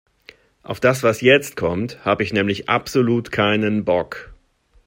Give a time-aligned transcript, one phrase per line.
[0.63, 4.33] Auf das, was jetzt kommt, habe ich nämlich absolut keinen Bock.